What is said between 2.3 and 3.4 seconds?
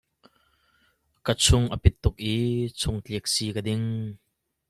i chungtlik